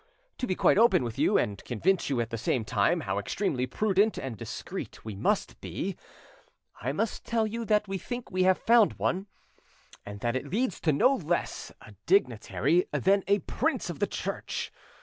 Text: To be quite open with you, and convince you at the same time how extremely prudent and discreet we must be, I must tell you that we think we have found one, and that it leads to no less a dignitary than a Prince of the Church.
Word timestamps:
To 0.39 0.47
be 0.47 0.55
quite 0.55 0.79
open 0.79 1.03
with 1.03 1.19
you, 1.19 1.37
and 1.37 1.63
convince 1.63 2.09
you 2.09 2.19
at 2.21 2.31
the 2.31 2.35
same 2.39 2.65
time 2.65 3.01
how 3.01 3.19
extremely 3.19 3.67
prudent 3.67 4.17
and 4.17 4.35
discreet 4.35 5.05
we 5.05 5.13
must 5.13 5.61
be, 5.61 5.95
I 6.81 6.91
must 6.91 7.23
tell 7.23 7.45
you 7.45 7.65
that 7.65 7.87
we 7.87 7.99
think 7.99 8.31
we 8.31 8.41
have 8.41 8.57
found 8.57 8.93
one, 8.93 9.27
and 10.03 10.19
that 10.21 10.35
it 10.35 10.49
leads 10.49 10.79
to 10.79 10.91
no 10.91 11.13
less 11.13 11.71
a 11.81 11.93
dignitary 12.07 12.87
than 12.91 13.23
a 13.27 13.41
Prince 13.45 13.91
of 13.91 13.99
the 13.99 14.07
Church. 14.07 14.71